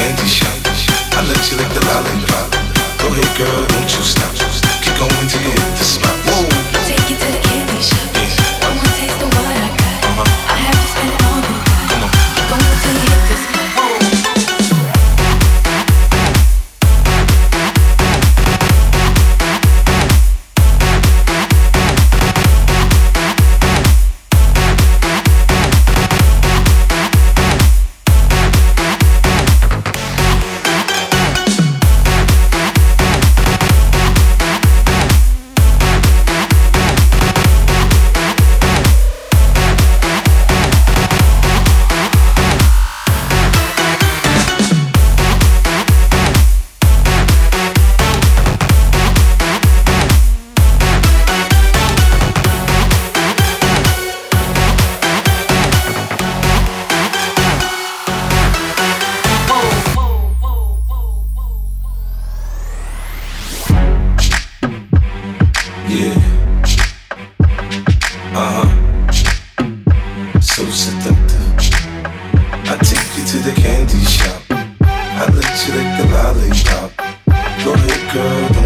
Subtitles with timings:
[0.00, 0.48] candy shop.
[1.12, 2.48] I let you lick the lollipop.
[3.00, 4.32] Go ahead, girl, don't you stop.
[4.82, 6.19] Keep going to hit the spot.
[74.10, 74.42] shop.
[74.50, 76.90] I let you lick the lollipop.
[77.64, 78.59] Go ahead, girl.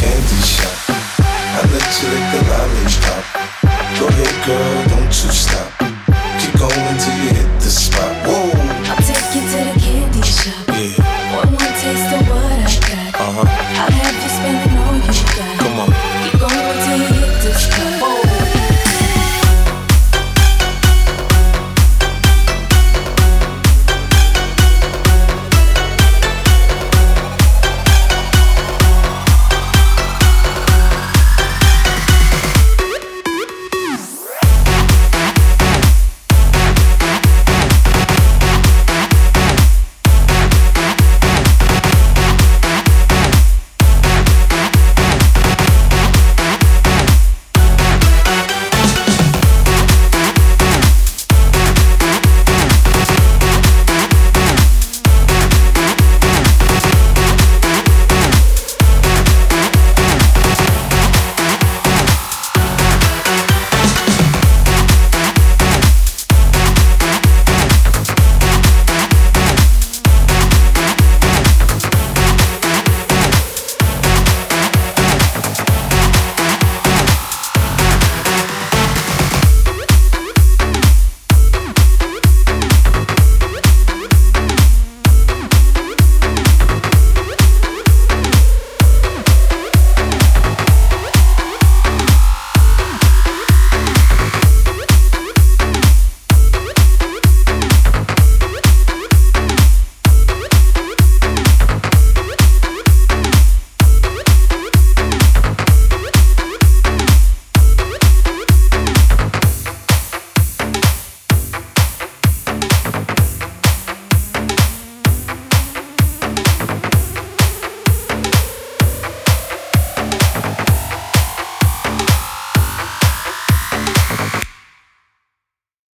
[0.00, 0.76] candy shop.
[1.20, 3.24] I let you lick the lollipop.
[3.98, 5.75] Go ahead, girl, don't you stop.